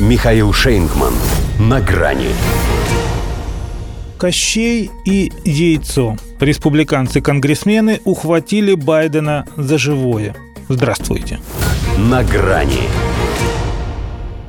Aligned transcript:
Михаил 0.00 0.52
Шейнгман. 0.52 1.14
На 1.60 1.80
грани. 1.80 2.30
Кощей 4.18 4.90
и 5.06 5.30
яйцо. 5.44 6.16
Республиканцы-конгрессмены 6.40 8.00
ухватили 8.04 8.74
Байдена 8.74 9.46
за 9.56 9.78
живое. 9.78 10.34
Здравствуйте. 10.68 11.38
На 11.96 12.24
грани. 12.24 12.88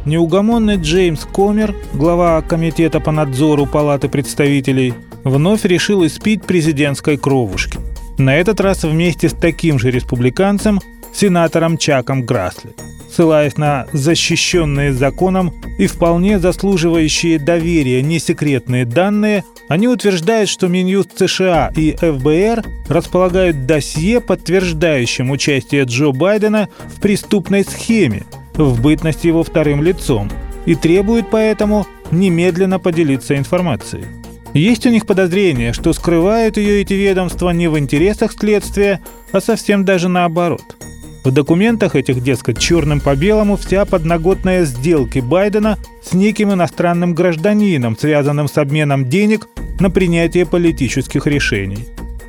Неугомонный 0.05 0.78
Джеймс 0.78 1.26
Комер, 1.26 1.76
глава 1.94 2.42
Комитета 2.42 3.00
по 3.00 3.12
надзору 3.12 3.68
Палаты 3.68 4.10
представителей, 4.10 4.96
вновь 5.24 5.64
решил 5.64 6.04
испить 6.08 6.44
президентской 6.44 7.18
кровушки. 7.18 7.78
На 8.18 8.36
этот 8.36 8.60
раз 8.62 8.84
вместе 8.84 9.30
с 9.30 9.34
таким 9.34 9.78
же 9.78 9.92
республиканцем, 9.92 10.82
сенатором 11.14 11.78
Чаком 11.78 12.24
Грасли 12.24 12.74
ссылаясь 13.16 13.58
на 13.58 13.88
защищенные 13.94 14.92
законом 14.92 15.54
и 15.78 15.88
вполне 15.88 16.38
заслуживающие 16.40 17.39
доверия 17.39 18.02
несекретные 18.02 18.85
данные, 18.85 19.44
они 19.70 19.88
утверждают, 19.88 20.49
что 20.49 20.67
Минюст 20.67 21.17
США 21.17 21.72
и 21.75 21.94
ФБР 21.94 22.63
располагают 22.89 23.66
досье, 23.66 24.20
подтверждающим 24.20 25.31
участие 25.31 25.84
Джо 25.86 26.12
Байдена 26.12 26.67
в 26.88 26.99
преступной 26.99 27.63
схеме, 27.63 28.23
в 28.53 28.81
бытности 28.81 29.27
его 29.27 29.44
вторым 29.44 29.81
лицом, 29.81 30.30
и 30.66 30.75
требуют 30.75 31.27
поэтому 31.31 31.88
немедленно 32.11 32.80
поделиться 32.80 33.38
информацией. 33.38 34.05
Есть 34.53 34.86
у 34.86 34.89
них 34.89 35.05
подозрение, 35.05 35.73
что 35.73 35.91
скрывают 35.94 36.58
ее 36.58 36.81
эти 36.81 36.94
ведомства 36.94 37.50
не 37.52 37.67
в 37.67 37.77
интересах 37.77 38.34
следствия, 38.34 39.02
а 39.31 39.41
совсем 39.41 39.86
даже 39.86 40.09
наоборот– 40.09 40.75
в 41.25 41.31
документах 41.31 41.95
этих, 41.95 42.21
дескать, 42.21 42.59
черным 42.59 43.02
по 43.02 43.15
белому 43.15 43.57
вся 43.57 43.85
подноготная 43.85 44.66
сделки 44.66 45.20
Байдена 45.20 45.77
с 46.03 46.13
неким 46.13 46.53
иностранным 46.53 47.13
гражданином, 47.13 47.97
связанным 47.97 48.47
с 48.47 48.57
обменом 48.57 49.09
денег 49.09 49.47
на 49.80 49.89
принятие 49.89 50.45
политических 50.45 51.27
решений. 51.27 51.88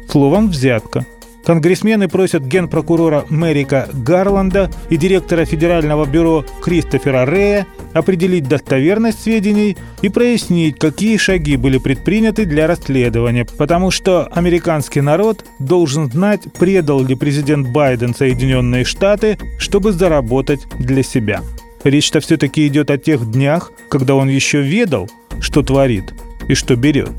Словом, 0.08 0.48
взятка– 0.48 1.06
Конгрессмены 1.46 2.08
просят 2.08 2.44
генпрокурора 2.44 3.24
Мэрика 3.28 3.88
Гарланда 3.92 4.68
и 4.90 4.96
директора 4.96 5.44
Федерального 5.44 6.04
бюро 6.04 6.44
Кристофера 6.60 7.24
Рея 7.24 7.68
определить 7.92 8.48
достоверность 8.48 9.22
сведений 9.22 9.76
и 10.02 10.08
прояснить, 10.08 10.76
какие 10.76 11.16
шаги 11.18 11.54
были 11.56 11.78
предприняты 11.78 12.46
для 12.46 12.66
расследования, 12.66 13.46
потому 13.58 13.92
что 13.92 14.24
американский 14.32 15.00
народ 15.00 15.44
должен 15.60 16.10
знать, 16.10 16.52
предал 16.58 17.04
ли 17.04 17.14
президент 17.14 17.68
Байден 17.68 18.12
Соединенные 18.12 18.84
Штаты, 18.84 19.38
чтобы 19.60 19.92
заработать 19.92 20.66
для 20.80 21.04
себя. 21.04 21.42
Речь-то 21.84 22.18
все-таки 22.18 22.66
идет 22.66 22.90
о 22.90 22.98
тех 22.98 23.30
днях, 23.30 23.70
когда 23.88 24.16
он 24.16 24.28
еще 24.28 24.62
ведал, 24.62 25.08
что 25.38 25.62
творит 25.62 26.12
и 26.48 26.54
что 26.54 26.74
берет. 26.74 27.12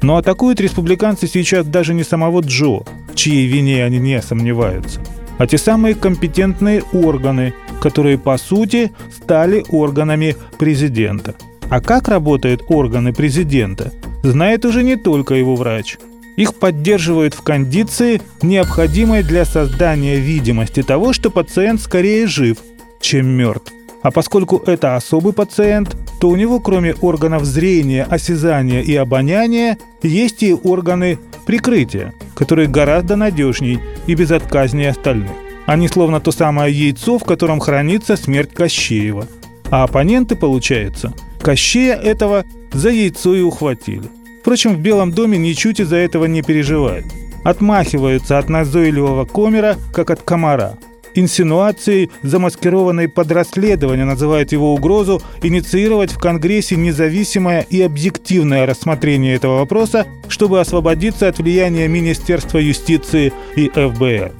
Но 0.00 0.16
атакуют 0.16 0.60
республиканцы 0.60 1.26
сейчас 1.26 1.66
даже 1.66 1.92
не 1.92 2.04
самого 2.04 2.40
Джо, 2.40 2.84
чьей 3.16 3.46
вине 3.46 3.84
они 3.84 3.98
не 3.98 4.22
сомневаются, 4.22 5.00
а 5.38 5.46
те 5.46 5.58
самые 5.58 5.94
компетентные 5.94 6.82
органы, 6.92 7.54
которые 7.80 8.18
по 8.18 8.38
сути 8.38 8.92
стали 9.10 9.64
органами 9.68 10.36
президента. 10.58 11.34
А 11.68 11.80
как 11.80 12.08
работают 12.08 12.62
органы 12.68 13.12
президента, 13.12 13.92
знает 14.22 14.64
уже 14.64 14.82
не 14.82 14.96
только 14.96 15.34
его 15.34 15.56
врач. 15.56 15.98
Их 16.36 16.54
поддерживают 16.54 17.34
в 17.34 17.42
кондиции, 17.42 18.20
необходимой 18.42 19.22
для 19.22 19.44
создания 19.44 20.16
видимости 20.16 20.82
того, 20.82 21.12
что 21.12 21.30
пациент 21.30 21.80
скорее 21.80 22.26
жив, 22.26 22.58
чем 23.00 23.26
мертв. 23.26 23.72
А 24.02 24.10
поскольку 24.10 24.62
это 24.66 24.94
особый 24.94 25.32
пациент, 25.32 25.96
то 26.20 26.28
у 26.28 26.36
него 26.36 26.60
кроме 26.60 26.94
органов 26.94 27.44
зрения, 27.44 28.04
осязания 28.04 28.80
и 28.80 28.94
обоняния 28.94 29.78
есть 30.02 30.42
и 30.42 30.54
органы 30.54 31.18
прикрытия, 31.46 32.12
которые 32.34 32.68
гораздо 32.68 33.16
надежней 33.16 33.78
и 34.06 34.14
безотказнее 34.14 34.90
остальных. 34.90 35.30
Они 35.66 35.88
словно 35.88 36.20
то 36.20 36.32
самое 36.32 36.72
яйцо, 36.72 37.18
в 37.18 37.24
котором 37.24 37.60
хранится 37.60 38.16
смерть 38.16 38.52
Кощеева. 38.52 39.26
А 39.70 39.84
оппоненты, 39.84 40.36
получается, 40.36 41.14
Кощея 41.40 41.94
этого 41.96 42.44
за 42.72 42.90
яйцо 42.90 43.34
и 43.34 43.40
ухватили. 43.40 44.08
Впрочем, 44.42 44.74
в 44.74 44.80
Белом 44.80 45.12
доме 45.12 45.38
ничуть 45.38 45.80
из-за 45.80 45.96
этого 45.96 46.26
не 46.26 46.42
переживают. 46.42 47.06
Отмахиваются 47.42 48.38
от 48.38 48.48
назойливого 48.48 49.24
комера, 49.24 49.76
как 49.92 50.10
от 50.10 50.22
комара– 50.22 50.78
инсинуацией, 51.18 52.10
замаскированной 52.22 53.08
под 53.08 53.32
расследование, 53.32 54.04
называет 54.04 54.52
его 54.52 54.74
угрозу 54.74 55.20
инициировать 55.42 56.12
в 56.12 56.18
Конгрессе 56.18 56.76
независимое 56.76 57.62
и 57.62 57.80
объективное 57.82 58.66
рассмотрение 58.66 59.34
этого 59.34 59.58
вопроса, 59.58 60.06
чтобы 60.28 60.60
освободиться 60.60 61.28
от 61.28 61.38
влияния 61.38 61.88
Министерства 61.88 62.58
юстиции 62.58 63.32
и 63.56 63.68
ФБР. 63.68 64.32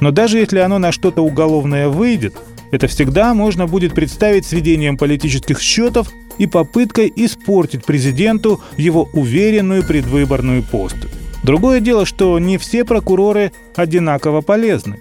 Но 0.00 0.10
даже 0.10 0.38
если 0.38 0.58
оно 0.58 0.78
на 0.78 0.92
что-то 0.92 1.22
уголовное 1.22 1.88
выйдет, 1.88 2.36
это 2.70 2.86
всегда 2.86 3.34
можно 3.34 3.66
будет 3.66 3.94
представить 3.94 4.46
сведением 4.46 4.96
политических 4.96 5.60
счетов 5.60 6.12
и 6.38 6.46
попыткой 6.46 7.12
испортить 7.14 7.84
президенту 7.84 8.60
его 8.76 9.08
уверенную 9.12 9.82
предвыборную 9.82 10.62
поступь. 10.62 11.10
Другое 11.42 11.80
дело, 11.80 12.04
что 12.04 12.38
не 12.38 12.58
все 12.58 12.84
прокуроры 12.84 13.52
одинаково 13.74 14.40
полезны. 14.40 14.98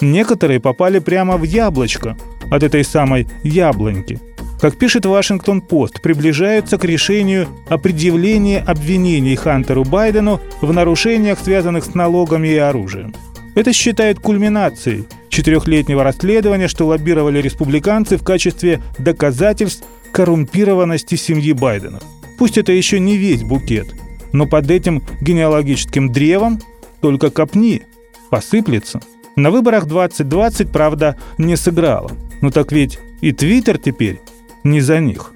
Некоторые 0.00 0.60
попали 0.60 0.98
прямо 1.00 1.36
в 1.36 1.42
яблочко 1.42 2.16
от 2.50 2.62
этой 2.62 2.84
самой 2.84 3.26
яблоньки. 3.42 4.20
Как 4.60 4.76
пишет 4.76 5.06
Вашингтон-Пост, 5.06 6.02
приближаются 6.02 6.78
к 6.78 6.84
решению 6.84 7.48
о 7.68 7.78
предъявлении 7.78 8.62
обвинений 8.64 9.36
Хантеру 9.36 9.84
Байдену 9.84 10.40
в 10.60 10.72
нарушениях, 10.72 11.38
связанных 11.38 11.84
с 11.84 11.94
налогами 11.94 12.48
и 12.48 12.56
оружием. 12.56 13.14
Это 13.54 13.72
считают 13.72 14.18
кульминацией 14.18 15.06
четырехлетнего 15.28 16.02
расследования, 16.02 16.68
что 16.68 16.86
лоббировали 16.86 17.40
республиканцы 17.40 18.16
в 18.16 18.24
качестве 18.24 18.80
доказательств 18.98 19.84
коррумпированности 20.12 21.14
семьи 21.14 21.52
Байдена. 21.52 22.00
Пусть 22.38 22.58
это 22.58 22.72
еще 22.72 22.98
не 22.98 23.16
весь 23.16 23.42
букет, 23.42 23.94
но 24.32 24.46
под 24.46 24.70
этим 24.70 25.02
генеалогическим 25.20 26.10
древом 26.10 26.60
только 27.00 27.30
копни, 27.30 27.82
посыплется– 28.30 29.00
на 29.38 29.50
выборах 29.50 29.86
2020, 29.86 30.70
правда, 30.70 31.16
не 31.38 31.56
сыграла. 31.56 32.10
Ну 32.40 32.50
так 32.50 32.72
ведь 32.72 32.98
и 33.20 33.32
Твиттер 33.32 33.78
теперь 33.78 34.20
не 34.64 34.80
за 34.80 35.00
них. 35.00 35.32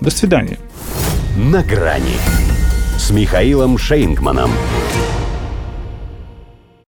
До 0.00 0.10
свидания. 0.10 0.58
На 1.36 1.62
грани 1.62 2.16
с 2.98 3.10
Михаилом 3.10 3.78
Шейнгманом. 3.78 4.50